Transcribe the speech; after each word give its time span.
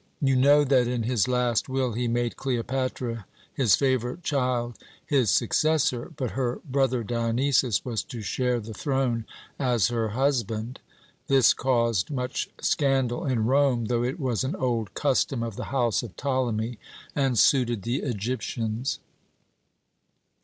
You 0.19 0.35
know 0.35 0.63
that 0.63 0.87
in 0.87 1.03
his 1.03 1.27
last 1.27 1.69
will 1.69 1.91
he 1.93 2.07
made 2.07 2.35
Cleopatra, 2.35 3.27
his 3.53 3.75
favourite 3.75 4.23
child, 4.23 4.75
his 5.05 5.29
successor, 5.29 6.11
but 6.17 6.31
her 6.31 6.59
brother 6.67 7.03
Dionysus 7.03 7.85
was 7.85 8.01
to 8.05 8.23
share 8.23 8.59
the 8.59 8.73
throne 8.73 9.25
as 9.59 9.89
her 9.89 10.07
husband. 10.09 10.79
This 11.27 11.53
caused 11.53 12.09
much 12.09 12.49
scandal 12.59 13.27
in 13.27 13.45
Rome, 13.45 13.85
though 13.89 14.01
it 14.03 14.19
was 14.19 14.43
an 14.43 14.55
old 14.55 14.95
custom 14.95 15.43
of 15.43 15.55
the 15.55 15.65
house 15.65 16.01
of 16.01 16.17
Ptolemy, 16.17 16.79
and 17.15 17.37
suited 17.37 17.83
the 17.83 17.97
Egyptians. 17.97 18.97